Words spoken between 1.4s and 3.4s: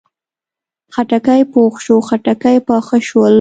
پوخ شو، خټکي پاخه شول